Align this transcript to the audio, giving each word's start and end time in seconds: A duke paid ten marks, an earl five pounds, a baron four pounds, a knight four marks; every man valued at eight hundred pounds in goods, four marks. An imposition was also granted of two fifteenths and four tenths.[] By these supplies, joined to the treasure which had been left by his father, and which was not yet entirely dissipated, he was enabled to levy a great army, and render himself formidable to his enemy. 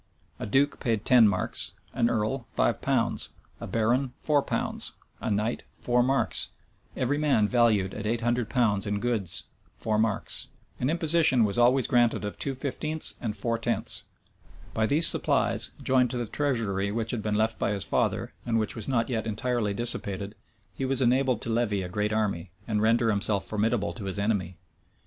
A 0.39 0.47
duke 0.47 0.79
paid 0.79 1.05
ten 1.05 1.27
marks, 1.27 1.73
an 1.93 2.09
earl 2.09 2.47
five 2.53 2.81
pounds, 2.81 3.33
a 3.59 3.67
baron 3.67 4.13
four 4.19 4.41
pounds, 4.41 4.93
a 5.19 5.29
knight 5.29 5.61
four 5.73 6.01
marks; 6.01 6.49
every 6.97 7.19
man 7.19 7.47
valued 7.47 7.93
at 7.93 8.07
eight 8.07 8.21
hundred 8.21 8.49
pounds 8.49 8.87
in 8.87 8.99
goods, 8.99 9.43
four 9.77 9.99
marks. 9.99 10.47
An 10.79 10.89
imposition 10.89 11.43
was 11.43 11.59
also 11.59 11.87
granted 11.87 12.25
of 12.25 12.39
two 12.39 12.55
fifteenths 12.55 13.13
and 13.21 13.37
four 13.37 13.59
tenths.[] 13.59 14.05
By 14.73 14.87
these 14.87 15.05
supplies, 15.05 15.69
joined 15.83 16.09
to 16.09 16.17
the 16.17 16.25
treasure 16.25 16.73
which 16.91 17.11
had 17.11 17.21
been 17.21 17.35
left 17.35 17.59
by 17.59 17.69
his 17.69 17.83
father, 17.83 18.33
and 18.43 18.57
which 18.57 18.75
was 18.75 18.87
not 18.87 19.07
yet 19.07 19.27
entirely 19.27 19.71
dissipated, 19.75 20.33
he 20.73 20.83
was 20.83 21.03
enabled 21.03 21.43
to 21.43 21.51
levy 21.51 21.83
a 21.83 21.87
great 21.87 22.11
army, 22.11 22.49
and 22.67 22.81
render 22.81 23.11
himself 23.11 23.45
formidable 23.45 23.93
to 23.93 24.05
his 24.05 24.17
enemy. 24.17 24.57